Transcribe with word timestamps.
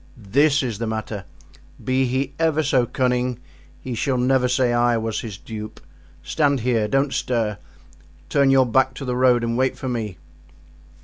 "This 0.17 0.63
is 0.63 0.79
the 0.79 0.87
matter: 0.87 1.25
be 1.83 2.05
he 2.07 2.33
ever 2.39 2.63
so 2.63 2.87
cunning 2.87 3.37
he 3.79 3.93
shall 3.93 4.17
never 4.17 4.47
say 4.47 4.73
I 4.73 4.97
was 4.97 5.19
his 5.21 5.37
dupe. 5.37 5.79
Stand 6.23 6.61
here, 6.61 6.87
don't 6.87 7.13
stir, 7.13 7.59
turn 8.27 8.49
your 8.49 8.65
back 8.65 8.95
to 8.95 9.05
the 9.05 9.15
road 9.15 9.43
and 9.43 9.55
wait 9.59 9.77
for 9.77 9.89
me." 9.89 10.17